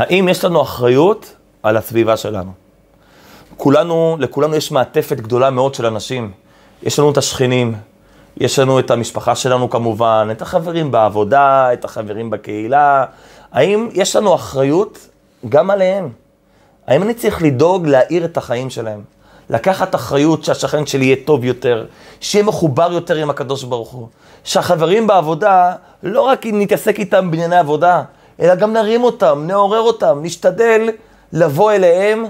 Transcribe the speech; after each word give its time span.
האם 0.00 0.28
יש 0.28 0.44
לנו 0.44 0.62
אחריות 0.62 1.34
על 1.62 1.76
הסביבה 1.76 2.16
שלנו? 2.16 2.52
כולנו, 3.56 4.16
לכולנו 4.20 4.56
יש 4.56 4.72
מעטפת 4.72 5.16
גדולה 5.16 5.50
מאוד 5.50 5.74
של 5.74 5.86
אנשים. 5.86 6.32
יש 6.82 6.98
לנו 6.98 7.10
את 7.10 7.16
השכנים, 7.16 7.74
יש 8.36 8.58
לנו 8.58 8.78
את 8.78 8.90
המשפחה 8.90 9.34
שלנו 9.34 9.70
כמובן, 9.70 10.28
את 10.32 10.42
החברים 10.42 10.90
בעבודה, 10.90 11.72
את 11.72 11.84
החברים 11.84 12.30
בקהילה. 12.30 13.04
האם 13.52 13.88
יש 13.92 14.16
לנו 14.16 14.34
אחריות 14.34 15.08
גם 15.48 15.70
עליהם? 15.70 16.08
האם 16.86 17.02
אני 17.02 17.14
צריך 17.14 17.42
לדאוג 17.42 17.86
להאיר 17.86 18.24
את 18.24 18.36
החיים 18.36 18.70
שלהם? 18.70 19.02
לקחת 19.50 19.94
אחריות 19.94 20.44
שהשכן 20.44 20.86
שלי 20.86 21.04
יהיה 21.04 21.16
טוב 21.24 21.44
יותר, 21.44 21.86
שיהיה 22.20 22.44
מחובר 22.44 22.92
יותר 22.92 23.16
עם 23.16 23.30
הקדוש 23.30 23.64
ברוך 23.64 23.90
הוא. 23.90 24.08
שהחברים 24.44 25.06
בעבודה, 25.06 25.72
לא 26.02 26.20
רק 26.20 26.46
נתעסק 26.46 26.98
איתם 26.98 27.30
בענייני 27.30 27.56
עבודה, 27.56 28.02
אלא 28.40 28.54
גם 28.54 28.72
נרים 28.72 29.04
אותם, 29.04 29.44
נעורר 29.46 29.80
אותם, 29.80 30.18
נשתדל 30.22 30.90
לבוא 31.32 31.72
אליהם 31.72 32.24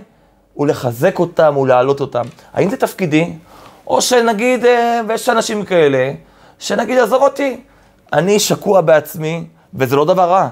ולחזק 0.56 1.19
אותם 1.19 1.56
ולהעלות 1.56 2.01
אותם. 2.01 2.24
האם 2.55 2.70
זה 2.70 2.77
תפקידי? 2.77 3.32
או 3.87 4.02
שנגיד, 4.02 4.65
אה, 4.65 5.01
ויש 5.09 5.29
אנשים 5.29 5.65
כאלה, 5.65 6.12
שנגיד, 6.59 6.98
עזוב 6.98 7.23
אותי, 7.23 7.60
אני 8.12 8.38
שקוע 8.38 8.80
בעצמי, 8.80 9.45
וזה 9.74 9.96
לא 9.96 10.05
דבר 10.05 10.30
רע. 10.30 10.48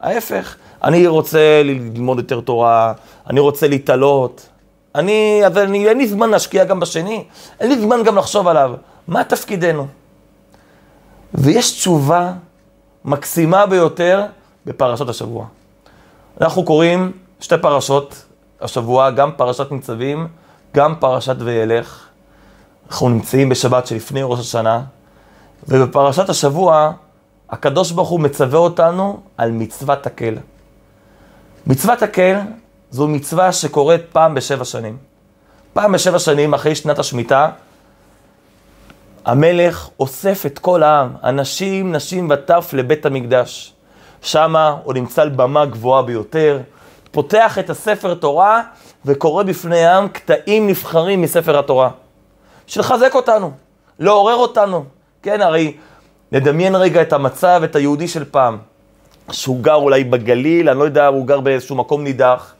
ההפך, 0.00 0.56
אני 0.84 1.06
רוצה 1.06 1.62
ללמוד 1.64 2.18
יותר 2.18 2.40
תורה, 2.40 2.92
אני 3.30 3.40
רוצה 3.40 3.68
להתעלות, 3.68 4.48
אני, 4.94 5.42
אבל 5.46 5.62
אני, 5.62 5.88
אין 5.88 5.98
לי 5.98 6.06
זמן 6.06 6.30
להשקיע 6.30 6.64
גם 6.64 6.80
בשני, 6.80 7.24
אין 7.60 7.68
לי 7.68 7.80
זמן 7.80 8.02
גם 8.02 8.16
לחשוב 8.16 8.48
עליו. 8.48 8.72
מה 9.08 9.24
תפקידנו? 9.24 9.86
ויש 11.34 11.72
תשובה 11.72 12.32
מקסימה 13.04 13.66
ביותר 13.66 14.26
בפרשות 14.66 15.08
השבוע. 15.08 15.46
אנחנו 16.40 16.64
קוראים 16.64 17.12
שתי 17.40 17.54
פרשות 17.62 18.24
השבוע, 18.60 19.10
גם 19.10 19.30
פרשת 19.36 19.72
ניצבים, 19.72 20.28
גם 20.74 20.94
פרשת 21.00 21.36
וילך. 21.38 22.06
אנחנו 22.88 23.08
נמצאים 23.08 23.48
בשבת 23.48 23.86
שלפני 23.86 24.20
ראש 24.22 24.40
השנה, 24.40 24.82
ובפרשת 25.68 26.28
השבוע, 26.28 26.92
הקדוש 27.50 27.90
ברוך 27.90 28.08
הוא 28.08 28.20
מצווה 28.20 28.58
אותנו 28.58 29.20
על 29.36 29.50
מצוות 29.50 30.06
הקל. 30.06 30.34
מצוות 31.66 32.02
הקל 32.02 32.38
זו 32.90 33.08
מצווה 33.08 33.52
שקורית 33.52 34.02
פעם 34.12 34.34
בשבע 34.34 34.64
שנים. 34.64 34.96
פעם 35.72 35.92
בשבע 35.92 36.18
שנים, 36.18 36.54
אחרי 36.54 36.74
שנת 36.74 36.98
השמיטה, 36.98 37.50
המלך 39.24 39.88
אוסף 40.00 40.46
את 40.46 40.58
כל 40.58 40.82
העם, 40.82 41.12
אנשים, 41.24 41.92
נשים 41.92 42.30
וטף, 42.30 42.70
לבית 42.72 43.06
המקדש. 43.06 43.74
שמה 44.22 44.76
הוא 44.84 44.94
נמצא 44.94 45.22
על 45.22 45.28
במה 45.28 45.64
גבוהה 45.64 46.02
ביותר, 46.02 46.60
פותח 47.10 47.58
את 47.58 47.70
הספר 47.70 48.14
תורה 48.14 48.62
וקורא 49.04 49.42
בפני 49.42 49.84
העם 49.84 50.08
קטעים 50.08 50.66
נבחרים 50.66 51.22
מספר 51.22 51.58
התורה. 51.58 51.90
שלחזק 52.66 53.14
אותנו, 53.14 53.50
לעורר 53.98 54.36
אותנו. 54.36 54.84
כן, 55.22 55.42
הרי 55.42 55.76
נדמיין 56.32 56.74
רגע 56.74 57.02
את 57.02 57.12
המצב, 57.12 57.60
את 57.64 57.76
היהודי 57.76 58.08
של 58.08 58.24
פעם, 58.24 58.58
שהוא 59.30 59.60
גר 59.60 59.74
אולי 59.74 60.04
בגליל, 60.04 60.68
אני 60.68 60.78
לא 60.78 60.84
יודע, 60.84 61.06
הוא 61.06 61.26
גר 61.26 61.40
באיזשהו 61.40 61.76
מקום 61.76 62.04
נידח, 62.04 62.54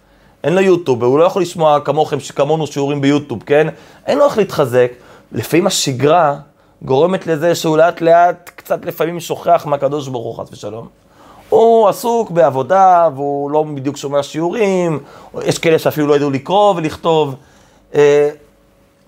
אין 0.44 0.54
לו 0.54 0.60
יוטיוב, 0.60 1.04
הוא 1.04 1.18
לא 1.18 1.24
יכול 1.24 1.42
לשמוע 1.42 1.80
כמוכם, 1.80 2.16
כמונו 2.36 2.66
שיעורים 2.66 3.00
ביוטיוב, 3.00 3.42
כן? 3.46 3.68
אין 4.06 4.18
לו 4.18 4.24
איך 4.24 4.38
להתחזק. 4.38 4.92
לפעמים 5.32 5.66
השגרה 5.66 6.36
גורמת 6.82 7.26
לזה 7.26 7.54
שהוא 7.54 7.76
לאט 7.76 8.00
לאט 8.00 8.50
קצת 8.56 8.84
לפעמים 8.84 9.20
שוכח 9.20 9.66
מהקדוש 9.66 10.08
ברוך 10.08 10.36
הוא, 10.36 10.44
חס 10.44 10.52
ושלום. 10.52 10.88
הוא 11.52 11.88
עסוק 11.88 12.30
בעבודה, 12.30 13.08
והוא 13.14 13.50
לא 13.50 13.64
בדיוק 13.74 13.96
שומע 13.96 14.22
שיעורים, 14.22 15.00
יש 15.42 15.58
כאלה 15.58 15.78
שאפילו 15.78 16.06
לא 16.06 16.16
ידעו 16.16 16.30
לקרוא 16.30 16.74
ולכתוב. 16.76 17.34
אה, 17.94 18.30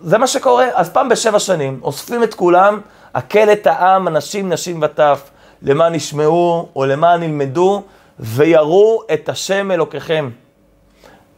זה 0.00 0.18
מה 0.18 0.26
שקורה. 0.26 0.66
אז 0.74 0.90
פעם 0.90 1.08
בשבע 1.08 1.38
שנים 1.38 1.80
אוספים 1.82 2.22
את 2.22 2.34
כולם, 2.34 2.80
הקל 3.14 3.52
את 3.52 3.66
העם, 3.66 4.08
אנשים, 4.08 4.52
נשים 4.52 4.82
וטף, 4.82 5.30
למען 5.62 5.94
ישמעו 5.94 6.68
או 6.76 6.86
למען 6.86 7.22
ילמדו, 7.22 7.82
ויראו 8.20 9.02
את 9.14 9.28
השם 9.28 9.70
אלוקיכם. 9.70 10.30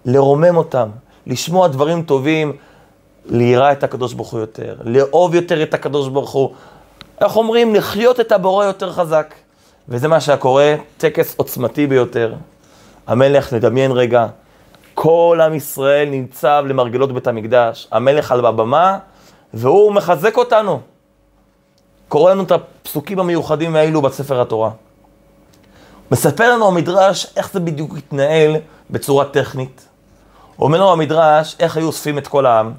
לרומם 0.05 0.57
אותם, 0.57 0.89
לשמוע 1.27 1.69
דברים 1.69 2.03
טובים, 2.03 2.53
ליראה 3.27 3.73
את 3.73 3.85
הקדוש 3.85 4.15
ברוך 4.15 4.33
הוא 4.33 4.41
יותר, 4.41 4.75
לאהוב 4.85 5.35
יותר 5.35 5.63
את 5.63 5.75
הקדוש 5.75 6.09
ברוך 6.09 6.31
הוא. 6.31 6.51
איך 7.21 7.37
אומרים? 7.37 7.75
לחיות 7.75 8.21
את 8.21 8.33
הבורא 8.33 8.65
יותר 8.65 8.93
חזק. 8.93 9.35
וזה 9.89 10.09
מה 10.09 10.21
שהיה 10.21 10.39
קורה, 10.39 10.75
טקס 10.97 11.35
עוצמתי 11.37 11.87
ביותר. 11.87 12.35
המלך, 13.07 13.53
נדמיין 13.53 13.93
רגע, 13.93 14.27
כל 14.95 15.41
עם 15.45 15.55
ישראל 15.55 16.09
ניצב 16.09 16.65
למרגלות 16.69 17.13
בית 17.13 17.27
המקדש, 17.27 17.89
המלך 17.93 18.33
על 18.33 18.47
הבמה, 18.47 18.99
והוא 19.55 19.93
מחזק 19.93 20.37
אותנו. 20.37 20.81
קורא 22.09 22.31
לנו 22.31 22.43
את 22.43 22.51
הפסוקים 22.51 23.19
המיוחדים 23.19 23.77
האלו 23.77 24.03
בספר 24.03 24.41
התורה. 24.41 24.71
מספר 26.11 26.55
לנו 26.55 26.69
המדרש 26.69 27.27
איך 27.37 27.53
זה 27.53 27.61
בדיוק 27.61 27.97
התנהל 27.97 28.57
בצורה 28.91 29.25
טכנית. 29.25 29.89
אומר 30.59 30.81
לנו 30.81 30.93
המדרש 30.93 31.57
איך 31.61 31.77
היו 31.77 31.87
אוספים 31.87 32.19
את 32.19 32.27
כל 32.27 32.47
העם. 32.47 32.73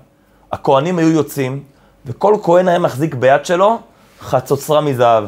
הכהנים 0.52 1.00
היו 1.00 1.12
יוצאים, 1.12 1.64
וכל 2.06 2.36
כהן 2.44 2.68
היה 2.68 2.80
מחזיק 2.80 3.16
ביד 3.16 3.46
שלו 3.46 3.78
חצוצרה 4.20 4.82
מזהב. 4.82 5.24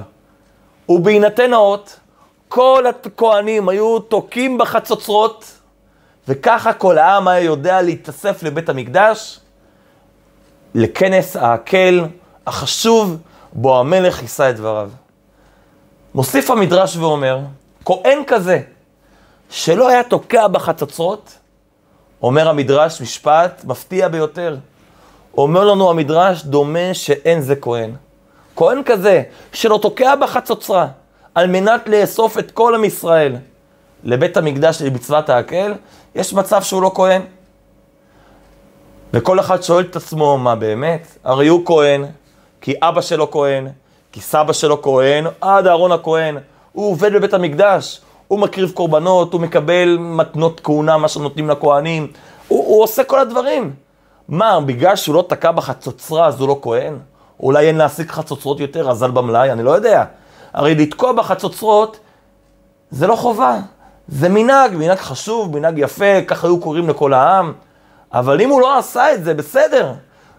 ובהינתן 0.89 1.53
האות, 1.53 2.00
כל 2.47 2.83
הכהנים 2.89 3.69
היו 3.69 4.00
תוקעים 4.00 4.57
בחצוצרות, 4.57 5.45
וככה 6.27 6.73
כל 6.73 6.97
העם 6.97 7.27
היה 7.27 7.44
יודע 7.44 7.81
להתאסף 7.81 8.44
לבית 8.44 8.69
המקדש, 8.69 9.39
לכנס 10.75 11.35
ההקל 11.35 12.05
החשוב, 12.47 13.17
בו 13.53 13.79
המלך 13.79 14.22
יישא 14.22 14.50
את 14.50 14.55
דבריו. 14.55 14.89
מוסיף 16.16 16.51
המדרש 16.51 16.97
ואומר, 16.97 17.39
כהן 17.85 18.23
כזה, 18.27 18.61
שלא 19.50 19.89
היה 19.89 20.03
תוקע 20.03 20.47
בחצוצרות, 20.47 21.38
אומר 22.21 22.50
המדרש 22.50 23.01
משפט 23.01 23.63
מפתיע 23.66 24.07
ביותר. 24.07 24.57
אומר 25.38 25.66
לנו 25.66 25.89
המדרש, 25.89 26.44
דומה 26.44 26.94
שאין 26.94 27.41
זה 27.41 27.56
כהן. 27.56 27.95
כהן 28.59 28.81
כזה, 28.86 29.24
שלא 29.53 29.80
תוקע 29.81 30.16
בחצוצרה, 30.16 30.88
על 31.36 31.47
מנת 31.47 31.90
לאסוף 31.90 32.38
את 32.38 32.52
כל 32.52 32.75
עם 32.75 32.84
ישראל 32.84 33.36
לבית 34.03 34.38
המקדש 34.38 34.81
למצוות 34.81 35.30
ההקל, 35.30 35.74
יש 36.16 36.34
מצב 36.34 36.64
שהוא 36.64 36.81
לא 36.81 36.92
כהן. 36.96 37.22
וכל 39.14 39.40
אחד 39.40 39.64
שואל 39.64 39.84
את 39.84 39.96
עצמו, 39.96 40.38
מה 40.38 40.56
באמת? 40.56 41.18
הרי 41.24 41.48
הוא 41.48 41.66
כהן, 41.66 42.06
כי 42.62 42.74
אבא 42.81 43.02
שלו 43.02 43.31
כהן, 43.31 43.68
כי 44.12 44.22
סבא 44.22 44.53
שלו 44.53 44.81
כהן, 44.81 45.25
עד 45.42 45.68
אהרון 45.68 45.92
הכהן. 45.92 46.38
הוא 46.72 46.92
עובד 46.92 47.14
בבית 47.14 47.34
המקדש, 47.34 48.02
הוא 48.28 48.40
מקריב 48.40 48.72
קורבנות, 48.72 49.34
הוא 49.34 49.42
מקבל 49.42 49.98
מתנות 50.00 50.59
כהונה, 50.64 50.98
מה 50.98 51.08
שנותנים 51.08 51.50
לכהנים, 51.50 52.12
הוא, 52.48 52.66
הוא 52.66 52.84
עושה 52.84 53.03
כל 53.03 53.19
הדברים. 53.19 53.74
מה, 54.28 54.59
בגלל 54.62 54.96
שהוא 54.96 55.16
לא 55.16 55.25
תקע 55.30 55.52
בחצוצרה 55.52 56.28
אז 56.28 56.40
הוא 56.40 56.48
לא 56.48 56.59
כהן? 56.62 56.98
אולי 57.39 57.67
אין 57.67 57.77
להשיג 57.77 58.09
חצוצרות 58.09 58.59
יותר, 58.59 58.91
אזל 58.91 59.11
במלאי, 59.11 59.51
אני 59.51 59.63
לא 59.63 59.72
יודע. 59.72 60.03
הרי 60.53 60.75
לתקוע 60.75 61.11
בחצוצרות 61.11 62.00
זה 62.91 63.07
לא 63.07 63.16
חובה, 63.16 63.59
זה 64.07 64.29
מנהג, 64.29 64.75
מנהג 64.75 64.97
חשוב, 64.97 65.57
מנהג 65.57 65.77
יפה, 65.77 66.22
ככה 66.27 66.47
היו 66.47 66.59
קוראים 66.59 66.89
לכל 66.89 67.13
העם. 67.13 67.53
אבל 68.13 68.41
אם 68.41 68.50
הוא 68.50 68.61
לא 68.61 68.77
עשה 68.77 69.13
את 69.13 69.23
זה, 69.23 69.33
בסדר. 69.33 69.94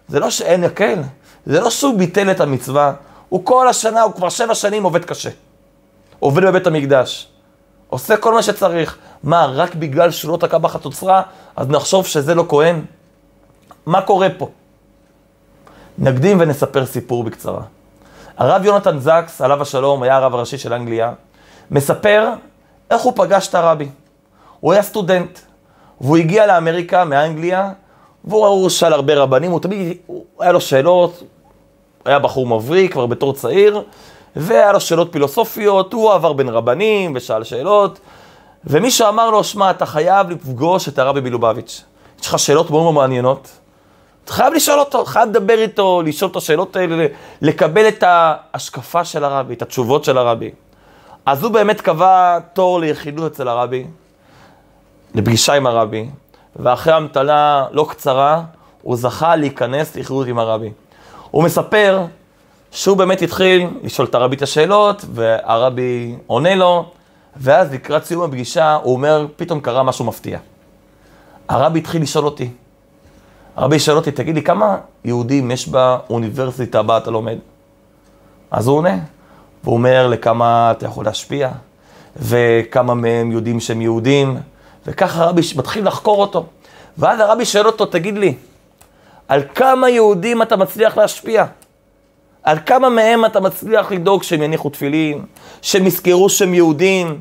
זה 0.08 0.20
לא 0.20 0.30
שאין 0.30 0.64
יקל, 0.64 0.98
זה 1.46 1.60
לא 1.60 1.70
שהוא 1.70 1.98
ביטל 1.98 2.30
את 2.30 2.40
המצווה, 2.40 2.92
הוא 3.28 3.44
כל 3.44 3.68
השנה, 3.68 4.02
הוא 4.02 4.12
כבר 4.12 4.28
שבע 4.28 4.54
שנים 4.54 4.82
עובד 4.82 5.04
קשה. 5.04 5.30
עובד 6.18 6.44
בבית 6.44 6.66
המקדש. 6.66 7.28
עושה 7.88 8.16
כל 8.16 8.34
מה 8.34 8.42
שצריך. 8.42 8.98
מה, 9.22 9.46
רק 9.46 9.74
בגלל 9.74 10.10
שהוא 10.10 10.32
לא 10.32 10.36
תקע 10.36 10.58
בחצוצרה, 10.58 11.22
אז 11.56 11.68
נחשוב 11.68 12.06
שזה 12.06 12.34
לא 12.34 12.44
כהן? 12.48 12.84
מה 13.86 14.02
קורה 14.02 14.28
פה? 14.38 14.48
נקדים 16.00 16.40
ונספר 16.40 16.86
סיפור 16.86 17.24
בקצרה. 17.24 17.62
הרב 18.38 18.64
יונתן 18.64 18.98
זקס, 18.98 19.40
עליו 19.40 19.62
השלום, 19.62 20.02
היה 20.02 20.16
הרב 20.16 20.34
הראשי 20.34 20.58
של 20.58 20.72
אנגליה, 20.72 21.12
מספר 21.70 22.28
איך 22.90 23.02
הוא 23.02 23.12
פגש 23.16 23.48
את 23.48 23.54
הרבי. 23.54 23.88
הוא 24.60 24.72
היה 24.72 24.82
סטודנט, 24.82 25.38
והוא 26.00 26.16
הגיע 26.16 26.46
לאמריקה, 26.46 27.04
מאנגליה, 27.04 27.72
והוא 28.24 28.68
שאל 28.68 28.92
הרבה 28.92 29.14
רבנים, 29.14 29.50
הוא 29.50 29.60
תמיד, 29.60 29.96
הוא, 30.06 30.24
היה 30.38 30.52
לו 30.52 30.60
שאלות, 30.60 31.22
היה 32.04 32.18
בחור 32.18 32.46
מבריק 32.46 32.92
כבר 32.92 33.06
בתור 33.06 33.32
צעיר, 33.32 33.82
והיה 34.36 34.72
לו 34.72 34.80
שאלות 34.80 35.12
פילוסופיות, 35.12 35.92
הוא 35.92 36.12
עבר 36.12 36.32
בין 36.32 36.48
רבנים 36.48 37.12
ושאל 37.16 37.44
שאלות, 37.44 38.00
ומישהו 38.64 39.08
אמר 39.08 39.30
לו, 39.30 39.44
שמע, 39.44 39.70
אתה 39.70 39.86
חייב 39.86 40.30
לפגוש 40.30 40.88
את 40.88 40.98
הרבי 40.98 41.20
מלובביץ'. 41.20 41.84
יש 42.20 42.26
לך 42.26 42.38
שאלות 42.38 42.70
מאוד 42.70 42.94
מעניינות, 42.94 43.59
אתה 44.30 44.36
חייב 44.36 44.54
לשאול 44.54 44.78
אותו, 44.78 45.04
חייב 45.04 45.28
לדבר 45.28 45.58
איתו, 45.58 46.02
לשאול 46.02 46.30
את 46.30 46.36
השאלות 46.36 46.76
האלה, 46.76 47.06
לקבל 47.42 47.88
את 47.88 48.04
ההשקפה 48.06 49.04
של 49.04 49.24
הרבי, 49.24 49.54
את 49.54 49.62
התשובות 49.62 50.04
של 50.04 50.18
הרבי. 50.18 50.50
אז 51.26 51.42
הוא 51.42 51.52
באמת 51.52 51.80
קבע 51.80 52.38
תור 52.52 52.80
ליחידות 52.80 53.32
אצל 53.32 53.48
הרבי, 53.48 53.86
לפגישה 55.14 55.54
עם 55.54 55.66
הרבי, 55.66 56.08
ואחרי 56.56 56.92
המתנה 56.92 57.66
לא 57.70 57.86
קצרה, 57.88 58.42
הוא 58.82 58.96
זכה 58.96 59.36
להיכנס 59.36 59.96
לחירות 59.96 60.26
עם 60.26 60.38
הרבי. 60.38 60.70
הוא 61.30 61.44
מספר 61.44 62.04
שהוא 62.70 62.96
באמת 62.96 63.22
התחיל 63.22 63.66
לשאול 63.82 64.08
את 64.08 64.14
הרבי 64.14 64.36
את 64.36 64.42
השאלות, 64.42 65.04
והרבי 65.14 66.16
עונה 66.26 66.54
לו, 66.54 66.84
ואז 67.36 67.72
לקראת 67.72 68.04
סיום 68.04 68.22
הפגישה, 68.22 68.74
הוא 68.82 68.92
אומר, 68.94 69.26
פתאום 69.36 69.60
קרה 69.60 69.82
משהו 69.82 70.04
מפתיע. 70.04 70.38
הרבי 71.48 71.78
התחיל 71.78 72.02
לשאול 72.02 72.24
אותי. 72.24 72.50
הרבי 73.56 73.78
שואל 73.78 73.96
אותי, 73.96 74.12
תגיד 74.12 74.34
לי, 74.34 74.42
כמה 74.42 74.76
יהודים 75.04 75.50
יש 75.50 75.68
באוניברסיטה 75.68 76.80
הבאה 76.80 76.98
אתה 76.98 77.10
לומד? 77.10 77.38
אז 78.50 78.66
הוא 78.66 78.76
עונה. 78.76 78.98
והוא 79.64 79.74
אומר 79.74 80.08
לכמה 80.08 80.70
אתה 80.70 80.86
יכול 80.86 81.04
להשפיע, 81.04 81.50
וכמה 82.16 82.94
מהם 82.94 83.32
יודעים 83.32 83.60
שהם 83.60 83.80
יהודים, 83.80 84.36
וככה 84.86 85.22
הרבי 85.22 85.42
מתחיל 85.56 85.86
לחקור 85.86 86.20
אותו. 86.20 86.46
ואז 86.98 87.20
הרבי 87.20 87.44
שואל 87.44 87.66
אותו, 87.66 87.86
תגיד 87.86 88.18
לי, 88.18 88.34
על 89.28 89.42
כמה 89.54 89.90
יהודים 89.90 90.42
אתה 90.42 90.56
מצליח 90.56 90.96
להשפיע? 90.96 91.44
על 92.42 92.58
כמה 92.66 92.88
מהם 92.88 93.24
אתה 93.24 93.40
מצליח 93.40 93.92
לדאוג 93.92 94.22
שהם 94.22 94.42
יניחו 94.42 94.70
תפילין, 94.70 95.24
שהם 95.62 95.86
יזכרו 95.86 96.28
שהם 96.28 96.54
יהודים, 96.54 97.20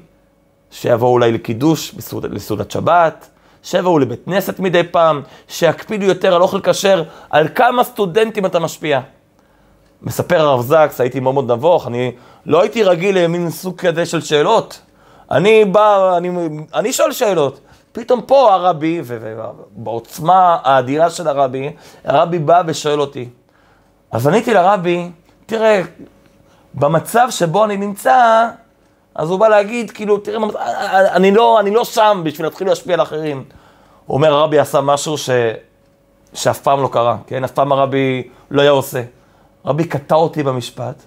שיבואו 0.71 1.11
אולי 1.11 1.31
לקידוש 1.31 1.95
לסעודת 2.31 2.71
שבת, 2.71 3.27
שיבואו 3.63 3.99
לבית 3.99 4.25
כנסת 4.25 4.59
מדי 4.59 4.83
פעם, 4.83 5.21
שיקפידו 5.47 6.05
יותר 6.05 6.35
על 6.35 6.41
אוכל 6.41 6.59
כשר, 6.63 7.03
על 7.29 7.47
כמה 7.55 7.83
סטודנטים 7.83 8.45
אתה 8.45 8.59
משפיע. 8.59 8.99
מספר 10.01 10.41
הרב 10.41 10.61
זקס, 10.61 11.01
הייתי 11.01 11.19
מאוד 11.19 11.33
מאוד 11.33 11.51
נבוך, 11.51 11.87
אני 11.87 12.11
לא 12.45 12.61
הייתי 12.61 12.83
רגיל 12.83 13.19
למין 13.19 13.49
סוג 13.49 13.75
כזה 13.75 14.05
של 14.05 14.21
שאלות. 14.21 14.81
אני 15.31 15.65
בא, 15.65 16.17
אני, 16.17 16.29
אני 16.73 16.93
שואל 16.93 17.11
שאלות. 17.11 17.59
פתאום 17.91 18.21
פה 18.21 18.53
הרבי, 18.53 19.01
ובעוצמה 19.05 20.57
האדירה 20.63 21.09
של 21.09 21.27
הרבי, 21.27 21.71
הרבי 22.03 22.39
בא 22.39 22.63
ושואל 22.67 23.01
אותי. 23.01 23.29
אז 24.11 24.27
עניתי 24.27 24.53
לרבי, 24.53 25.11
תראה, 25.45 25.81
במצב 26.73 27.27
שבו 27.29 27.65
אני 27.65 27.77
נמצא, 27.77 28.49
אז 29.19 29.29
הוא 29.29 29.39
בא 29.39 29.47
להגיד, 29.47 29.91
כאילו, 29.91 30.17
תראה, 30.17 30.39
אני 31.15 31.31
לא, 31.31 31.59
אני 31.59 31.71
לא 31.71 31.85
שם 31.85 32.21
בשביל 32.25 32.47
להתחיל 32.47 32.67
להשפיע 32.67 32.93
על 32.93 33.01
אחרים. 33.01 33.43
הוא 34.05 34.15
אומר, 34.15 34.33
הרבי 34.33 34.59
עשה 34.59 34.81
משהו 34.81 35.17
ש... 35.17 35.29
שאף 36.33 36.59
פעם 36.59 36.81
לא 36.81 36.89
קרה, 36.91 37.17
כן? 37.27 37.43
אף 37.43 37.51
פעם 37.51 37.71
הרבי 37.71 38.27
לא 38.51 38.61
היה 38.61 38.71
עושה. 38.71 39.03
רבי 39.65 39.83
קטע 39.83 40.15
אותי 40.15 40.43
במשפט, 40.43 41.03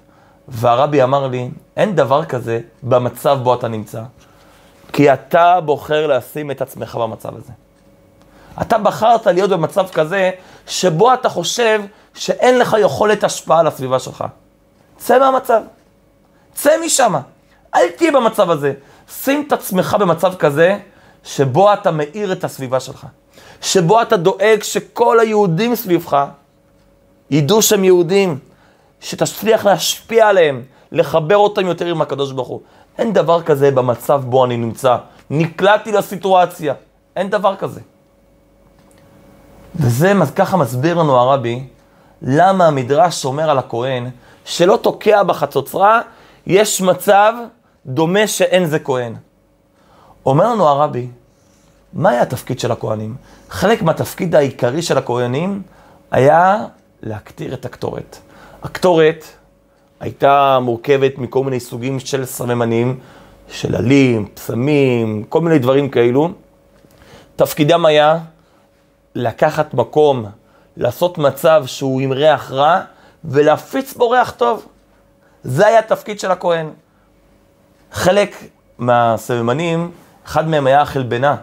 והרבי 0.49 1.03
אמר 1.03 1.26
לי, 1.26 1.50
אין 1.76 1.94
דבר 1.94 2.25
כזה 2.25 2.61
במצב 2.82 3.38
בו 3.43 3.55
אתה 3.55 3.69
נמצא, 3.69 4.03
כי 4.93 5.12
אתה 5.12 5.61
בוחר 5.64 6.06
לשים 6.06 6.50
את 6.50 6.62
עצמך 6.62 6.94
במצב 6.94 7.37
הזה. 7.37 7.53
אתה 8.61 8.79
בחרת 8.79 9.26
להיות 9.26 9.50
במצב 9.50 9.88
כזה, 9.88 10.31
שבו 10.67 11.14
אתה 11.14 11.29
חושב 11.29 11.82
שאין 12.14 12.59
לך 12.59 12.76
יכולת 12.81 13.25
השפעה 13.25 13.61
על 13.61 13.67
הסביבה 13.67 13.99
שלך. 13.99 14.25
צא 14.97 15.19
מהמצב. 15.19 15.61
צא 16.55 16.70
משם. 16.85 17.14
אל 17.74 17.88
תהיה 17.96 18.12
במצב 18.12 18.50
הזה. 18.50 18.72
שים 19.08 19.44
את 19.46 19.52
עצמך 19.52 19.96
במצב 20.00 20.34
כזה, 20.34 20.78
שבו 21.24 21.72
אתה 21.72 21.90
מאיר 21.90 22.32
את 22.32 22.44
הסביבה 22.44 22.80
שלך. 22.80 23.06
שבו 23.60 24.02
אתה 24.02 24.16
דואג 24.16 24.62
שכל 24.62 25.20
היהודים 25.20 25.74
סביבך 25.74 26.26
ידעו 27.30 27.62
שהם 27.62 27.84
יהודים, 27.84 28.38
שתצליח 29.00 29.64
להשפיע 29.66 30.28
עליהם, 30.28 30.62
לחבר 30.92 31.36
אותם 31.36 31.66
יותר 31.66 31.86
עם 31.86 32.02
הקדוש 32.02 32.32
ברוך 32.32 32.48
הוא. 32.48 32.60
אין 32.98 33.12
דבר 33.12 33.42
כזה 33.42 33.70
במצב 33.70 34.22
בו 34.25 34.44
אני 34.44 34.56
נמצא. 34.56 34.96
נקלעתי 35.30 35.92
לסיטואציה. 35.92 36.75
אין 37.16 37.30
דבר 37.30 37.56
כזה. 37.56 37.80
וזה 39.75 40.12
ככה 40.36 40.56
מסביר 40.56 40.94
לנו 40.94 41.16
הרבי, 41.16 41.66
למה 42.22 42.66
המדרש 42.66 43.25
אומר 43.25 43.50
על 43.50 43.58
הכהן, 43.58 44.10
שלא 44.44 44.78
תוקע 44.82 45.22
בחצוצרה, 45.22 46.00
יש 46.46 46.80
מצב 46.80 47.34
דומה 47.87 48.26
שאין 48.26 48.67
זה 48.67 48.79
כהן. 48.79 49.14
אומר 50.26 50.50
לנו 50.50 50.69
הרבי, 50.69 51.08
מה 51.93 52.11
היה 52.11 52.23
התפקיד 52.23 52.61
של 52.61 52.73
הכהנים? 52.73 53.17
חלק 53.50 53.82
מהתפקיד 53.82 54.34
העיקרי 54.34 54.82
של 54.82 54.99
הכהנים 54.99 55.62
היה 56.11 56.67
להקטיר 57.02 57.55
את 57.55 57.64
הקטורת. 57.64 58.19
הקטורת 58.62 59.25
הייתה 60.00 60.58
מורכבת 60.62 61.19
מכל 61.19 61.44
מיני 61.44 61.61
סוגים 61.61 62.00
של 62.00 62.25
סממנים, 62.25 63.00
של 63.49 63.76
עלים, 63.76 64.28
פסמים, 64.35 65.25
כל 65.28 65.40
מיני 65.40 65.58
דברים 65.58 65.88
כאלו. 65.88 66.28
תפקידם 67.37 67.87
היה 67.87 68.19
לקחת 69.14 69.75
מקום, 69.75 70.26
לעשות 70.76 71.19
מצב 71.19 71.62
שהוא 71.67 72.00
עם 72.00 72.12
ריח 72.12 72.52
רע, 72.52 72.81
ולהפיץ 73.25 73.94
בו 73.94 74.11
ריח 74.11 74.31
טוב. 74.31 74.67
זה 75.44 75.67
היה 75.67 75.78
התפקיד 75.78 76.20
של 76.20 76.31
הכהן. 76.31 76.70
חלק 77.92 78.36
מהסממנים, 78.78 79.90
אחד 80.26 80.48
מהם 80.48 80.66
היה 80.66 80.80
החלבנה, 80.80 81.36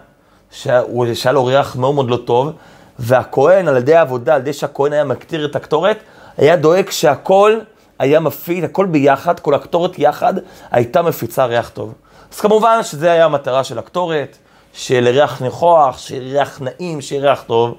שהיה 0.51 1.31
לו 1.31 1.45
ריח 1.45 1.75
מאוד 1.75 1.95
מאוד 1.95 2.09
לא 2.09 2.17
טוב, 2.25 2.51
והכהן, 2.99 3.67
על 3.67 3.77
ידי 3.77 3.95
העבודה, 3.95 4.35
על 4.35 4.41
ידי 4.41 4.53
שהכהן 4.53 4.93
היה 4.93 5.03
מקטיר 5.03 5.45
את 5.45 5.55
הקטורת, 5.55 5.97
היה 6.37 6.55
דואג 6.55 6.89
שהכל 6.89 7.59
היה 7.99 8.19
מפיץ, 8.19 8.63
הכל 8.63 8.85
ביחד, 8.85 9.39
כל 9.39 9.53
הקטורת 9.53 9.99
יחד, 9.99 10.33
הייתה 10.71 11.01
מפיצה 11.01 11.45
ריח 11.45 11.69
טוב. 11.69 11.93
אז 12.33 12.39
כמובן 12.39 12.83
שזה 12.83 13.11
היה 13.11 13.25
המטרה 13.25 13.63
של 13.63 13.79
הקטורת, 13.79 14.37
של 14.73 15.07
ריח 15.07 15.41
ניחוח, 15.41 15.97
שיהיה 15.97 16.39
ריח 16.39 16.61
נעים, 16.61 17.01
שיהיה 17.01 17.21
ריח 17.21 17.43
טוב, 17.47 17.75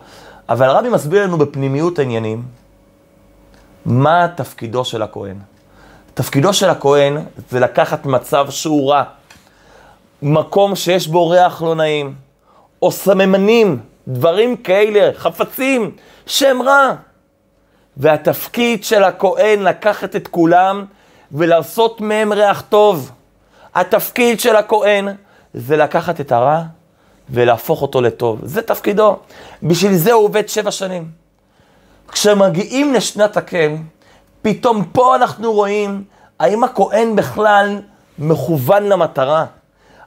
אבל 0.48 0.66
הרבי 0.68 0.88
מסביר 0.88 1.24
לנו 1.24 1.38
בפנימיות 1.38 1.98
העניינים, 1.98 2.42
מה 3.84 4.26
תפקידו 4.36 4.84
של 4.84 5.02
הכהן. 5.02 5.36
תפקידו 6.14 6.52
של 6.52 6.70
הכהן 6.70 7.16
זה 7.50 7.60
לקחת 7.60 8.06
מצב 8.06 8.50
שהוא 8.50 8.90
רע, 8.90 9.02
מקום 10.22 10.76
שיש 10.76 11.08
בו 11.08 11.28
ריח 11.28 11.62
לא 11.62 11.74
נעים, 11.74 12.14
או 12.82 12.92
סממנים, 12.92 13.80
דברים 14.08 14.56
כאלה, 14.56 15.10
חפצים, 15.16 15.96
שהם 16.26 16.62
רע. 16.62 16.94
והתפקיד 17.96 18.84
של 18.84 19.04
הכהן 19.04 19.62
לקחת 19.62 20.16
את 20.16 20.28
כולם 20.28 20.84
ולעשות 21.32 22.00
מהם 22.00 22.32
ריח 22.32 22.60
טוב. 22.68 23.10
התפקיד 23.74 24.40
של 24.40 24.56
הכהן 24.56 25.08
זה 25.54 25.76
לקחת 25.76 26.20
את 26.20 26.32
הרע 26.32 26.62
ולהפוך 27.30 27.82
אותו 27.82 28.00
לטוב. 28.00 28.40
זה 28.42 28.62
תפקידו. 28.62 29.16
בשביל 29.62 29.94
זה 29.94 30.12
הוא 30.12 30.24
עובד 30.24 30.48
שבע 30.48 30.70
שנים. 30.70 31.08
כשמגיעים 32.12 32.94
לשנת 32.94 33.36
הקל, 33.36 33.76
פתאום 34.42 34.84
פה 34.84 35.16
אנחנו 35.16 35.52
רואים 35.52 36.04
האם 36.38 36.64
הכהן 36.64 37.16
בכלל 37.16 37.80
מכוון 38.18 38.82
למטרה. 38.88 39.44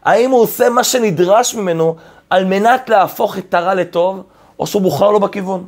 האם 0.03 0.31
הוא 0.31 0.41
עושה 0.41 0.69
מה 0.69 0.83
שנדרש 0.83 1.55
ממנו 1.55 1.95
על 2.29 2.45
מנת 2.45 2.89
להפוך 2.89 3.37
את 3.37 3.53
הרע 3.53 3.73
לטוב, 3.73 4.23
או 4.59 4.67
שהוא 4.67 4.81
בוחר 4.81 5.11
לו 5.11 5.19
בכיוון. 5.19 5.67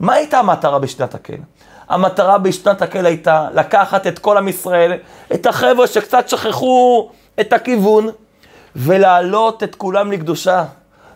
מה 0.00 0.14
הייתה 0.14 0.38
המטרה 0.38 0.78
בשנת 0.78 1.14
הקל? 1.14 1.38
המטרה 1.88 2.38
בשנת 2.38 2.82
הקל 2.82 3.06
הייתה 3.06 3.48
לקחת 3.54 4.06
את 4.06 4.18
כל 4.18 4.36
עם 4.36 4.48
ישראל, 4.48 4.92
את 5.34 5.46
החבר'ה 5.46 5.86
שקצת 5.86 6.28
שכחו 6.28 7.10
את 7.40 7.52
הכיוון, 7.52 8.08
ולהעלות 8.76 9.62
את 9.62 9.74
כולם 9.74 10.12
לקדושה. 10.12 10.64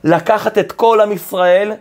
לקחת 0.04 0.59
את 0.59 0.73
כל 0.73 1.00
עם 1.00 1.12
ישראל 1.12 1.73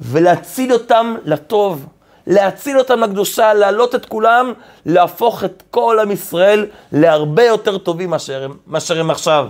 ולהציל 0.00 0.72
אותם 0.72 1.14
לטוב, 1.24 1.86
להציל 2.28 2.78
אותם 2.78 3.00
לקדושה, 3.00 3.54
להעלות 3.54 3.94
את 3.94 4.06
כולם, 4.06 4.52
להפוך 4.86 5.44
את 5.44 5.62
כל 5.70 5.98
עם 6.02 6.10
ישראל 6.10 6.66
להרבה 6.92 7.44
יותר 7.44 7.78
טובים 7.78 8.10
מאשר 8.10 8.44
הם, 8.44 8.56
מאשר 8.66 9.00
הם 9.00 9.10
עכשיו. 9.10 9.46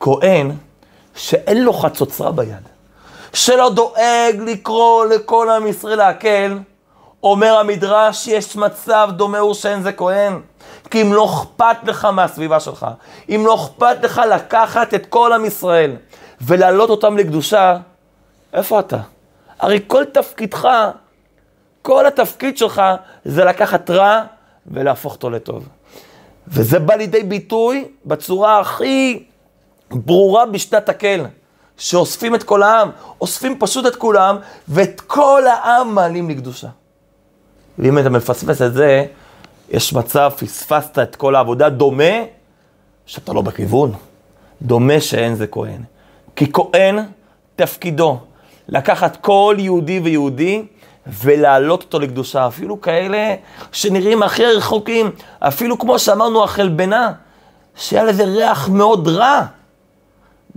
כהן 0.00 0.50
שאין 1.16 1.64
לו 1.64 1.72
חצוצרה 1.72 2.32
ביד, 2.32 2.68
שלא 3.32 3.70
דואג 3.70 4.40
לקרוא 4.46 5.04
לכל 5.04 5.50
עם 5.50 5.66
ישראל 5.66 5.98
להקל, 5.98 6.58
אומר 7.22 7.58
המדרש, 7.58 8.26
יש 8.28 8.56
מצב 8.56 9.08
דומה 9.12 9.38
הוא 9.38 9.54
שאין 9.54 9.82
זה 9.82 9.92
כהן. 9.92 10.40
כי 10.90 11.02
אם 11.02 11.12
לא 11.12 11.24
אכפת 11.24 11.76
לך 11.84 12.04
מהסביבה 12.04 12.60
שלך, 12.60 12.86
אם 13.28 13.42
לא 13.46 13.54
אכפת 13.54 13.96
לך 14.02 14.20
לקחת 14.30 14.94
את 14.94 15.06
כל 15.06 15.32
עם 15.32 15.44
ישראל 15.44 15.96
ולהעלות 16.40 16.90
אותם 16.90 17.16
לקדושה, 17.18 17.76
איפה 18.52 18.80
אתה? 18.80 18.98
הרי 19.60 19.80
כל 19.86 20.04
תפקידך, 20.04 20.68
כל 21.84 22.06
התפקיד 22.06 22.58
שלך 22.58 22.82
זה 23.24 23.44
לקחת 23.44 23.90
רע 23.90 24.22
ולהפוך 24.66 25.12
אותו 25.12 25.30
לטוב. 25.30 25.68
וזה 26.48 26.78
בא 26.78 26.94
לידי 26.94 27.22
ביטוי 27.22 27.88
בצורה 28.04 28.60
הכי 28.60 29.24
ברורה 29.90 30.46
בשנת 30.46 30.88
הקל, 30.88 31.26
שאוספים 31.78 32.34
את 32.34 32.42
כל 32.42 32.62
העם, 32.62 32.90
אוספים 33.20 33.58
פשוט 33.58 33.86
את 33.86 33.96
כולם, 33.96 34.36
ואת 34.68 35.00
כל 35.00 35.42
העם 35.46 35.94
מעלים 35.94 36.30
לקדושה. 36.30 36.68
ואם 37.78 37.98
אתה 37.98 38.10
מפספס 38.10 38.62
את 38.62 38.74
זה, 38.74 39.04
יש 39.70 39.92
מצב, 39.92 40.30
פספסת 40.38 40.98
את 40.98 41.16
כל 41.16 41.34
העבודה, 41.34 41.68
דומה 41.68 42.14
שאתה 43.06 43.32
לא 43.32 43.42
בכיוון, 43.42 43.92
דומה 44.62 45.00
שאין 45.00 45.34
זה 45.34 45.46
כהן. 45.46 45.82
כי 46.36 46.52
כהן 46.52 46.98
תפקידו 47.56 48.18
לקחת 48.68 49.16
כל 49.20 49.56
יהודי 49.58 50.00
ויהודי 50.00 50.66
ולהעלות 51.06 51.82
אותו 51.82 52.00
לקדושה, 52.00 52.46
אפילו 52.46 52.80
כאלה 52.80 53.34
שנראים 53.72 54.22
הכי 54.22 54.46
רחוקים, 54.46 55.10
אפילו 55.38 55.78
כמו 55.78 55.98
שאמרנו 55.98 56.44
החלבנה, 56.44 57.12
שהיה 57.76 58.04
לזה 58.04 58.24
ריח 58.24 58.68
מאוד 58.68 59.08
רע. 59.08 59.40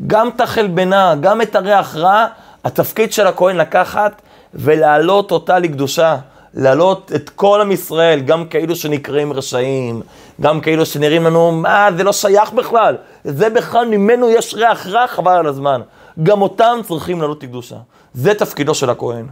גם 0.08 0.30
את 0.30 0.42
החלבנה, 0.42 1.16
גם 1.16 1.42
את 1.42 1.56
הריח 1.56 1.96
רע, 1.96 2.26
התפקיד 2.64 3.14
של 3.14 3.28
הכהן 3.28 3.58
לקחת 3.58 4.22
ולהעלות 4.54 5.32
אותה 5.32 5.60
לקדושה. 5.60 6.18
להעלות 6.54 7.12
את 7.16 7.30
כל 7.30 7.62
עם 7.62 7.72
ישראל, 7.72 8.20
גם 8.20 8.48
כאלו 8.48 8.76
שנקראים 8.76 9.34
רשעים, 9.34 10.02
גם 10.42 10.62
כאלו 10.62 10.86
שנראים 10.86 11.24
לנו, 11.24 11.52
מה, 11.52 11.90
זה 11.98 12.04
לא 12.04 12.14
שייך 12.14 12.54
בכלל, 12.54 12.96
זה 13.24 13.50
בכלל, 13.50 13.88
ממנו 13.88 14.30
יש 14.30 14.54
ריח 14.54 14.88
רע, 14.88 15.08
חבל 15.08 15.38
על 15.38 15.48
הזמן. 15.48 15.82
גם 16.24 16.42
אותם 16.42 16.80
צריכים 16.88 17.22
לעלות 17.22 17.44
לקדושה. 17.44 17.76
זה 18.14 18.34
תפקידו 18.34 18.74
של 18.76 18.90
הכהן. 18.90 19.26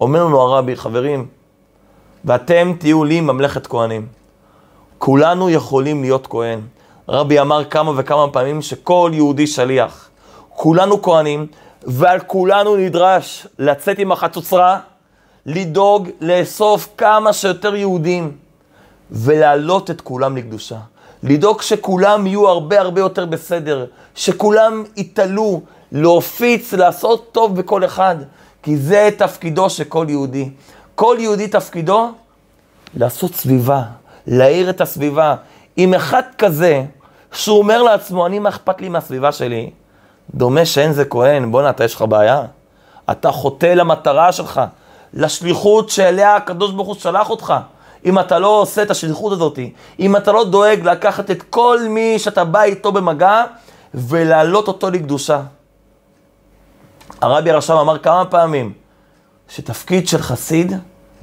אומר 0.00 0.24
לנו 0.24 0.40
הרבי, 0.40 0.76
חברים, 0.76 1.26
ואתם 2.24 2.72
תהיו 2.78 3.04
לי 3.04 3.20
ממלכת 3.20 3.66
כהנים. 3.66 4.06
כולנו 4.98 5.50
יכולים 5.50 6.02
להיות 6.02 6.26
כהן. 6.26 6.60
רבי 7.08 7.40
אמר 7.40 7.64
כמה 7.64 7.92
וכמה 7.96 8.28
פעמים 8.28 8.62
שכל 8.62 9.10
יהודי 9.14 9.46
שליח. 9.46 10.08
כולנו 10.48 11.02
כהנים, 11.02 11.46
ועל 11.82 12.20
כולנו 12.20 12.76
נדרש 12.76 13.46
לצאת 13.58 13.98
עם 13.98 14.12
החצוצרה, 14.12 14.78
לדאוג 15.46 16.08
לאסוף 16.20 16.88
כמה 16.96 17.32
שיותר 17.32 17.74
יהודים 17.76 18.36
ולהעלות 19.10 19.90
את 19.90 20.00
כולם 20.00 20.36
לקדושה. 20.36 20.78
לדאוג 21.22 21.62
שכולם 21.62 22.26
יהיו 22.26 22.48
הרבה 22.48 22.80
הרבה 22.80 23.00
יותר 23.00 23.26
בסדר, 23.26 23.86
שכולם 24.14 24.84
יתעלו, 24.96 25.60
להופיץ, 25.92 26.72
לעשות 26.72 27.28
טוב 27.32 27.56
בכל 27.56 27.84
אחד, 27.84 28.16
כי 28.62 28.76
זה 28.76 29.08
תפקידו 29.16 29.70
של 29.70 29.84
כל 29.84 30.06
יהודי. 30.08 30.50
כל 30.94 31.16
יהודי 31.18 31.48
תפקידו 31.48 32.10
לעשות 32.94 33.34
סביבה, 33.34 33.82
להאיר 34.26 34.70
את 34.70 34.80
הסביבה. 34.80 35.34
אם 35.78 35.94
אחד 35.94 36.22
כזה, 36.38 36.84
שהוא 37.32 37.58
אומר 37.58 37.82
לעצמו, 37.82 38.26
אני, 38.26 38.38
מה 38.38 38.48
אכפת 38.48 38.80
לי 38.80 38.88
מהסביבה 38.88 39.32
שלי? 39.32 39.70
דומה 40.34 40.66
שאין 40.66 40.92
זה 40.92 41.04
כהן, 41.04 41.52
בואנה, 41.52 41.70
אתה 41.70 41.84
יש 41.84 41.94
לך 41.94 42.02
בעיה. 42.02 42.42
אתה 43.10 43.30
חוטא 43.30 43.66
למטרה 43.66 44.32
שלך, 44.32 44.60
לשליחות 45.14 45.90
שאליה 45.90 46.36
הקדוש 46.36 46.72
ברוך 46.72 46.88
הוא 46.88 46.94
שלח 46.94 47.30
אותך. 47.30 47.54
אם 48.04 48.18
אתה 48.18 48.38
לא 48.38 48.48
עושה 48.48 48.82
את 48.82 48.90
השליחות 48.90 49.32
הזאת, 49.32 49.58
אם 50.00 50.16
אתה 50.16 50.32
לא 50.32 50.44
דואג 50.44 50.80
לקחת 50.84 51.30
את 51.30 51.42
כל 51.42 51.78
מי 51.88 52.18
שאתה 52.18 52.44
בא 52.44 52.62
איתו 52.62 52.92
במגע 52.92 53.44
ולהעלות 53.94 54.68
אותו 54.68 54.90
לקדושה. 54.90 55.40
הרבי 57.20 57.50
הרשם 57.50 57.76
אמר 57.76 57.98
כמה 57.98 58.24
פעמים 58.24 58.72
שתפקיד 59.48 60.08
של 60.08 60.18
חסיד 60.18 60.72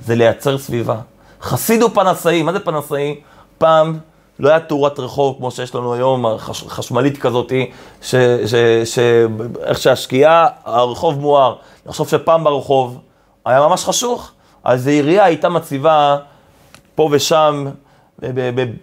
זה 0.06 0.16
לייצר 0.16 0.58
סביבה. 0.58 0.96
חסיד 1.42 1.82
הוא 1.82 1.90
פנסאי, 1.94 2.44
מה 2.44 2.54
זה 2.54 2.60
פנסאי? 2.60 3.20
פעם 3.58 4.00
לא 4.40 4.50
היה 4.50 4.60
תאורת 4.60 5.00
רחוב 5.00 5.36
כמו 5.38 5.52
שיש 5.52 5.76
לנו 5.76 5.94
היום, 5.94 6.38
חש, 6.38 6.64
חשמלית 6.64 7.18
כזאת, 7.18 7.52
שאיך 8.02 9.78
שהשקיעה, 9.78 10.48
הרחוב 10.66 11.20
מואר. 11.20 11.56
אני 11.86 11.92
חושב 11.92 12.06
שפעם 12.18 12.44
ברחוב 12.44 13.00
היה 13.46 13.60
ממש 13.60 13.86
חשוך, 13.86 14.32
אז 14.64 14.88
העירייה 14.88 15.24
הייתה 15.24 15.50
מציבה 15.50 16.18
פה 16.96 17.10
ושם, 17.12 17.68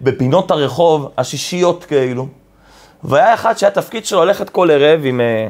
בפינות 0.01 0.51
הרחוב, 0.51 1.11
השישיות 1.17 1.83
כאילו. 1.83 2.27
והיה 3.03 3.33
אחד 3.33 3.57
שהיה 3.57 3.71
תפקיד 3.71 4.05
שלו 4.05 4.25
ללכת 4.25 4.49
כל 4.49 4.71
ערב 4.71 5.01
עם, 5.03 5.21
אה, 5.21 5.47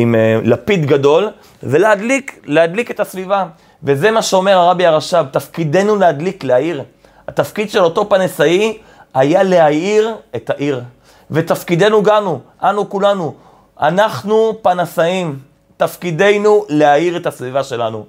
עם 0.00 0.14
אה, 0.14 0.38
לפיד 0.44 0.86
גדול, 0.86 1.28
ולהדליק, 1.62 2.40
להדליק 2.44 2.90
את 2.90 3.00
הסביבה. 3.00 3.46
וזה 3.84 4.10
מה 4.10 4.22
שאומר 4.22 4.58
הרבי 4.58 4.86
הרש"ב, 4.86 5.24
תפקידנו 5.32 5.96
להדליק, 5.96 6.44
להעיר. 6.44 6.84
התפקיד 7.28 7.70
של 7.70 7.80
אותו 7.80 8.08
פנסאי 8.08 8.78
היה 9.14 9.42
להעיר 9.42 10.14
את 10.36 10.50
העיר. 10.50 10.82
ותפקידנו 11.30 12.02
גנו, 12.02 12.40
אנו 12.62 12.90
כולנו, 12.90 13.34
אנחנו 13.80 14.58
פנסאים, 14.62 15.38
תפקידנו 15.76 16.64
להעיר 16.68 17.16
את 17.16 17.26
הסביבה 17.26 17.64
שלנו. 17.64 18.06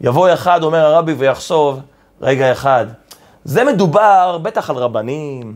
יבוא 0.00 0.32
אחד, 0.32 0.62
אומר 0.62 0.78
הרבי, 0.78 1.12
ויחשוב, 1.12 1.80
רגע 2.22 2.52
אחד, 2.52 2.86
זה 3.44 3.64
מדובר 3.64 4.38
בטח 4.42 4.70
על 4.70 4.76
רבנים, 4.76 5.54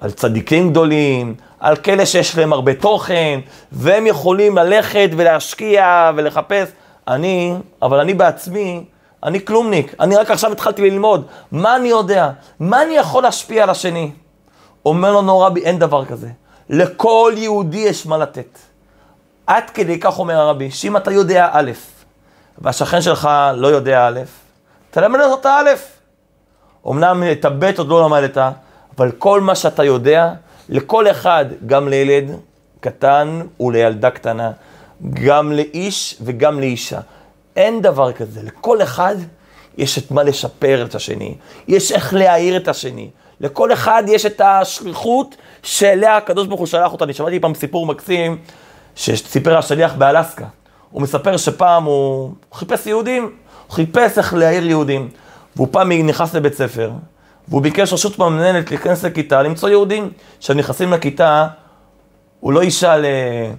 על 0.00 0.10
צדיקים 0.10 0.70
גדולים, 0.70 1.34
על 1.60 1.76
כאלה 1.76 2.06
שיש 2.06 2.38
להם 2.38 2.52
הרבה 2.52 2.74
תוכן, 2.74 3.40
והם 3.72 4.06
יכולים 4.06 4.58
ללכת 4.58 5.08
ולהשקיע 5.16 6.10
ולחפש. 6.16 6.68
אני, 7.08 7.54
אבל 7.82 8.00
אני 8.00 8.14
בעצמי, 8.14 8.84
אני 9.22 9.44
כלומניק, 9.44 9.94
אני 10.00 10.16
רק 10.16 10.30
עכשיו 10.30 10.52
התחלתי 10.52 10.90
ללמוד. 10.90 11.26
מה 11.52 11.76
אני 11.76 11.88
יודע? 11.88 12.30
מה 12.60 12.82
אני 12.82 12.96
יכול 12.96 13.22
להשפיע 13.22 13.62
על 13.62 13.70
השני? 13.70 14.10
אומר 14.86 15.16
לנו 15.16 15.38
רבי, 15.40 15.60
אין 15.60 15.78
דבר 15.78 16.04
כזה. 16.04 16.28
לכל 16.70 17.32
יהודי 17.36 17.78
יש 17.78 18.06
מה 18.06 18.18
לתת. 18.18 18.58
עד 19.46 19.70
כדי 19.70 20.00
כך 20.00 20.18
אומר 20.18 20.36
הרבי, 20.40 20.70
שאם 20.70 20.96
אתה 20.96 21.10
יודע 21.10 21.48
א', 21.52 21.70
והשכן 22.58 23.02
שלך 23.02 23.30
לא 23.54 23.68
יודע 23.68 24.06
א', 24.08 24.20
תלמד 24.90 25.20
אותו 25.20 25.40
את 25.40 25.46
האלף. 25.46 25.92
אמנם 26.88 27.22
את 27.32 27.44
הב' 27.44 27.64
עוד 27.78 27.88
לא 27.88 28.04
למדת, 28.04 28.38
אבל 28.98 29.10
כל 29.10 29.40
מה 29.40 29.54
שאתה 29.54 29.84
יודע, 29.84 30.32
לכל 30.68 31.10
אחד, 31.10 31.44
גם 31.66 31.88
לילד 31.88 32.30
קטן 32.80 33.40
ולילדה 33.60 34.10
קטנה, 34.10 34.50
גם 35.12 35.52
לאיש 35.52 36.16
וגם 36.20 36.60
לאישה. 36.60 37.00
אין 37.56 37.82
דבר 37.82 38.12
כזה, 38.12 38.40
לכל 38.42 38.82
אחד 38.82 39.16
יש 39.78 39.98
את 39.98 40.10
מה 40.10 40.22
לשפר 40.22 40.84
את 40.88 40.94
השני, 40.94 41.34
יש 41.68 41.92
איך 41.92 42.14
להעיר 42.14 42.56
את 42.56 42.68
השני. 42.68 43.10
לכל 43.40 43.72
אחד 43.72 44.02
יש 44.06 44.26
את 44.26 44.40
השליחות 44.40 45.36
שאליה 45.62 46.16
הקדוש 46.16 46.46
ברוך 46.46 46.60
הוא 46.60 46.66
שלח 46.66 46.92
אותה. 46.92 47.04
אני 47.04 47.12
שמעתי 47.12 47.40
פעם 47.40 47.54
סיפור 47.54 47.86
מקסים 47.86 48.38
שסיפר 48.94 49.58
השליח 49.58 49.94
באלסקה. 49.94 50.44
הוא 50.90 51.02
מספר 51.02 51.36
שפעם 51.36 51.84
הוא 51.84 52.32
חיפש 52.52 52.86
יהודים, 52.86 53.22
הוא 53.22 53.74
חיפש 53.74 54.18
איך 54.18 54.34
להעיר 54.34 54.66
יהודים. 54.66 55.08
והוא 55.56 55.68
פעם 55.70 55.92
נכנס 55.92 56.34
לבית 56.34 56.54
ספר, 56.54 56.90
והוא 57.48 57.62
ביקש 57.62 57.92
רשות 57.92 58.18
מהמנהלת 58.18 58.70
להיכנס 58.70 59.04
לכיתה, 59.04 59.42
למצוא 59.42 59.68
יהודים. 59.68 60.10
כשהם 60.40 60.56
נכנסים 60.56 60.92
לכיתה, 60.92 61.48
הוא 62.40 62.52
לא 62.52 62.64
ישאל 62.64 63.04
אה, 63.04 63.50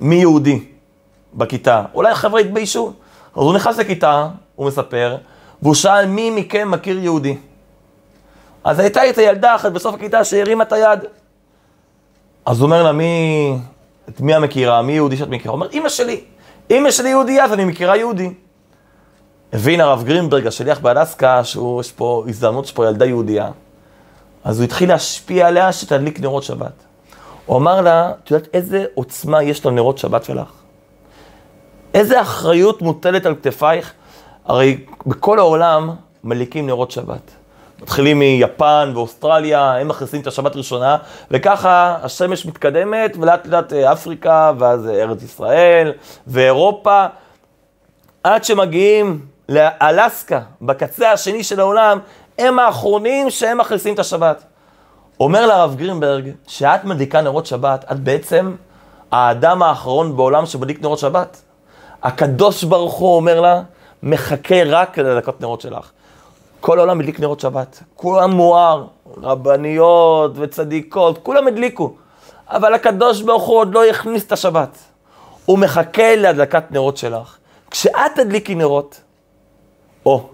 מי 0.00 0.14
יהודי 0.14 0.64
בכיתה. 1.34 1.84
אולי 1.94 2.10
החבר'ה 2.10 2.40
יתביישו. 2.40 2.92
אז 3.36 3.42
הוא 3.42 3.54
נכנס 3.54 3.78
לכיתה, 3.78 4.28
הוא 4.54 4.66
מספר, 4.66 5.16
והוא 5.62 5.74
שאל 5.74 6.06
מי 6.06 6.30
מכם 6.30 6.70
מכיר 6.70 6.98
יהודי. 6.98 7.36
אז 8.64 8.78
הייתה 8.78 9.02
איתה 9.02 9.22
ילדה 9.22 9.54
אחת 9.54 9.72
בסוף 9.72 9.94
הכיתה 9.94 10.24
שהרימה 10.24 10.64
את 10.64 10.72
היד. 10.72 11.00
אז 12.46 12.60
הוא 12.60 12.66
אומר 12.66 12.82
לה, 12.82 12.92
מי, 12.92 13.58
את 14.08 14.20
מי 14.20 14.34
המכירה? 14.34 14.82
מי 14.82 14.92
יהודי 14.92 15.16
שאת 15.16 15.28
מכירה? 15.28 15.54
הוא 15.54 15.60
אומר, 15.60 15.72
אמא 15.72 15.88
שלי. 15.88 16.20
אמא 16.70 16.90
שלי 16.90 17.08
יהודייה, 17.08 17.44
אז 17.44 17.52
אני 17.52 17.64
מכירה 17.64 17.96
יהודי. 17.96 18.30
הבין 19.52 19.80
הרב 19.80 20.04
גרינברג, 20.04 20.46
השליח 20.46 20.80
באלסקה, 20.80 21.44
שיש 21.44 21.92
פה 21.92 22.24
הזדמנות, 22.28 22.64
יש 22.64 22.72
פה 22.72 22.86
ילדה 22.86 23.06
יהודייה. 23.06 23.50
אז 24.44 24.58
הוא 24.58 24.64
התחיל 24.64 24.88
להשפיע 24.88 25.48
עליה 25.48 25.72
שתדליק 25.72 26.20
נרות 26.20 26.42
שבת. 26.42 26.72
הוא 27.46 27.56
אמר 27.56 27.80
לה, 27.80 28.12
את 28.24 28.30
יודעת 28.30 28.48
איזה 28.54 28.84
עוצמה 28.94 29.42
יש 29.42 29.66
לנרות 29.66 29.98
שבת 29.98 30.24
שלך? 30.24 30.48
איזה 31.94 32.20
אחריות 32.20 32.82
מוטלת 32.82 33.26
על 33.26 33.34
כתפייך? 33.34 33.92
הרי 34.44 34.84
בכל 35.06 35.38
העולם 35.38 35.90
מדליקים 36.24 36.66
נרות 36.66 36.90
שבת. 36.90 37.30
מתחילים 37.82 38.18
מיפן 38.18 38.92
ואוסטרליה, 38.94 39.76
הם 39.76 39.88
מכניסים 39.88 40.20
את 40.20 40.26
השבת 40.26 40.56
ראשונה, 40.56 40.96
וככה 41.30 41.96
השמש 42.02 42.46
מתקדמת, 42.46 43.16
ולאט 43.20 43.46
לאט 43.46 43.72
אה, 43.72 43.92
אפריקה, 43.92 44.52
ואז 44.58 44.86
ארץ 44.86 45.22
ישראל, 45.22 45.92
ואירופה, 46.26 47.06
עד 48.24 48.44
שמגיעים 48.44 49.20
לאלסקה, 49.48 50.40
בקצה 50.62 51.12
השני 51.12 51.44
של 51.44 51.60
העולם, 51.60 51.98
הם 52.38 52.58
האחרונים 52.58 53.30
שהם 53.30 53.58
מכניסים 53.58 53.94
את 53.94 53.98
השבת. 53.98 54.42
אומר 55.20 55.46
לרב 55.46 55.76
גרינברג, 55.76 56.30
שאת 56.46 56.84
מדליקה 56.84 57.20
נרות 57.20 57.46
שבת, 57.46 57.84
את 57.92 58.00
בעצם 58.00 58.54
האדם 59.10 59.62
האחרון 59.62 60.16
בעולם 60.16 60.46
שמדליק 60.46 60.82
נרות 60.82 60.98
שבת. 60.98 61.42
הקדוש 62.02 62.64
ברוך 62.64 62.94
הוא 62.94 63.16
אומר 63.16 63.40
לה, 63.40 63.62
מחכה 64.02 64.64
רק 64.66 64.98
לדלקות 64.98 65.40
נרות 65.40 65.60
שלך. 65.60 65.90
כל 66.60 66.78
העולם 66.78 67.00
הדליק 67.00 67.20
נרות 67.20 67.40
שבת, 67.40 67.82
כולם 67.94 68.30
מואר, 68.30 68.84
רבניות 69.16 70.32
וצדיקות, 70.34 71.18
כולם 71.22 71.46
הדליקו. 71.46 71.94
אבל 72.48 72.74
הקדוש 72.74 73.22
ברוך 73.22 73.42
הוא 73.42 73.56
עוד 73.56 73.74
לא 73.74 73.84
הכניס 73.84 74.26
את 74.26 74.32
השבת. 74.32 74.78
הוא 75.44 75.58
מחכה 75.58 76.16
להדלקת 76.16 76.64
נרות 76.70 76.96
שלך. 76.96 77.36
כשאת 77.70 78.14
תדליקי 78.14 78.54
נרות, 78.54 79.00
או, 80.08 80.28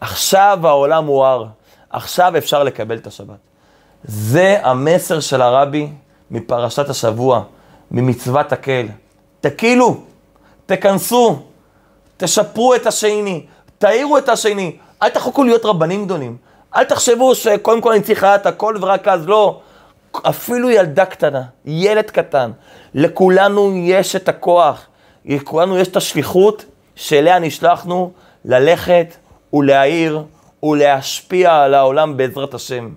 עכשיו 0.00 0.58
העולם 0.62 1.04
מואר, 1.04 1.46
עכשיו 1.90 2.36
אפשר 2.38 2.62
לקבל 2.62 2.96
את 2.96 3.06
השבת. 3.06 3.38
זה 4.04 4.58
המסר 4.62 5.20
של 5.20 5.42
הרבי 5.42 5.88
מפרשת 6.30 6.88
השבוע. 6.88 7.42
ממצוות 7.90 8.52
הקל. 8.52 8.86
תקילו, 9.40 10.00
תכנסו, 10.66 11.38
תשפרו 12.16 12.74
את 12.74 12.86
השני, 12.86 13.46
תאירו 13.78 14.18
את 14.18 14.28
השני. 14.28 14.76
אל 15.02 15.08
תחכו 15.08 15.44
להיות 15.44 15.64
רבנים 15.64 16.04
גדולים. 16.04 16.36
אל 16.76 16.84
תחשבו 16.84 17.34
שקודם 17.34 17.80
כל 17.80 17.92
אני 17.92 18.02
צריך 18.02 18.22
לדעת 18.22 18.46
הכל 18.46 18.76
ורק 18.80 19.08
אז 19.08 19.28
לא. 19.28 19.60
אפילו 20.22 20.70
ילדה 20.70 21.04
קטנה, 21.04 21.42
ילד 21.64 22.10
קטן, 22.10 22.50
לכולנו 22.94 23.72
יש 23.76 24.16
את 24.16 24.28
הכוח, 24.28 24.86
לכולנו 25.24 25.78
יש 25.78 25.88
את 25.88 25.96
השליחות 25.96 26.64
שאליה 26.94 27.38
נשלחנו 27.38 28.12
ללכת 28.44 29.16
ולהעיר 29.52 30.22
ולהשפיע 30.62 31.56
על 31.56 31.74
העולם 31.74 32.16
בעזרת 32.16 32.54
השם. 32.54 32.88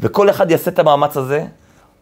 וכל 0.00 0.30
אחד 0.30 0.50
יעשה 0.50 0.70
את 0.70 0.78
המאמץ 0.78 1.16
הזה, 1.16 1.44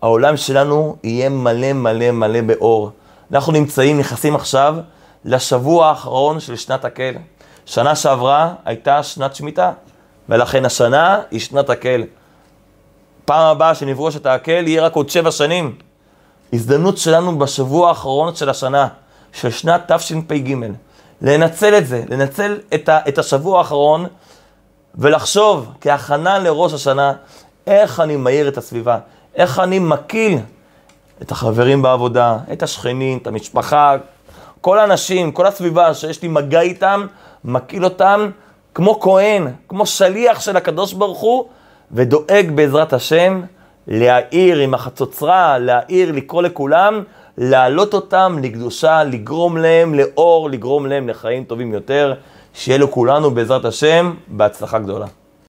העולם 0.02 0.36
שלנו 0.36 0.96
יהיה 1.04 1.28
מלא 1.28 1.72
מלא 1.72 2.10
מלא 2.10 2.40
באור. 2.40 2.90
אנחנו 3.32 3.52
נמצאים, 3.52 3.98
נכנסים 3.98 4.34
עכשיו 4.34 4.76
לשבוע 5.24 5.88
האחרון 5.88 6.40
של 6.40 6.56
שנת 6.56 6.84
הקל. 6.84 7.14
שנה 7.66 7.96
שעברה 7.96 8.54
הייתה 8.64 9.02
שנת 9.02 9.34
שמיטה, 9.34 9.72
ולכן 10.28 10.64
השנה 10.64 11.20
היא 11.30 11.40
שנת 11.40 11.70
הקל. 11.70 12.02
פעם 13.24 13.46
הבאה 13.46 13.74
שנפגוש 13.74 14.16
את 14.16 14.26
הקל 14.26 14.66
יהיה 14.66 14.82
רק 14.82 14.94
עוד 14.94 15.10
שבע 15.10 15.30
שנים. 15.30 15.74
הזדמנות 16.52 16.98
שלנו 16.98 17.38
בשבוע 17.38 17.88
האחרון 17.88 18.34
של 18.34 18.48
השנה, 18.48 18.88
של 19.32 19.50
שנת 19.50 19.92
תשפ"ג, 19.92 20.56
לנצל 21.22 21.78
את 21.78 21.86
זה, 21.86 22.02
לנצל 22.08 22.58
את, 22.74 22.88
ה, 22.88 22.98
את 23.08 23.18
השבוע 23.18 23.58
האחרון 23.58 24.06
ולחשוב 24.94 25.72
כהכנה 25.80 26.38
לראש 26.38 26.72
השנה, 26.72 27.12
איך 27.66 28.00
אני 28.00 28.16
מאיר 28.16 28.48
את 28.48 28.58
הסביבה, 28.58 28.98
איך 29.34 29.58
אני 29.58 29.78
מקיל 29.78 30.38
את 31.22 31.30
החברים 31.30 31.82
בעבודה, 31.82 32.36
את 32.52 32.62
השכנים, 32.62 33.18
את 33.18 33.26
המשפחה, 33.26 33.96
כל 34.60 34.78
האנשים, 34.78 35.32
כל 35.32 35.46
הסביבה 35.46 35.94
שיש 35.94 36.22
לי 36.22 36.28
מגע 36.28 36.60
איתם, 36.60 37.06
מקיל 37.44 37.84
אותם 37.84 38.30
כמו 38.74 39.00
כהן, 39.00 39.46
כמו 39.68 39.86
שליח 39.86 40.40
של 40.40 40.56
הקדוש 40.56 40.92
ברוך 40.92 41.20
הוא, 41.20 41.44
ודואג 41.92 42.50
בעזרת 42.54 42.92
השם 42.92 43.42
להאיר 43.86 44.58
עם 44.58 44.74
החצוצרה, 44.74 45.58
להאיר, 45.58 46.12
לקרוא 46.12 46.42
לכולם, 46.42 47.02
להעלות 47.40 47.94
אותם 47.94 48.38
לקדושה, 48.42 49.04
לגרום 49.04 49.56
להם 49.56 49.94
לאור, 49.94 50.50
לגרום 50.50 50.86
להם 50.86 51.08
לחיים 51.08 51.44
טובים 51.44 51.72
יותר, 51.72 52.14
שיהיה 52.54 52.78
לכולנו 52.78 53.30
בעזרת 53.30 53.64
השם 53.64 54.14
בהצלחה 54.28 54.78
גדולה. 54.78 55.06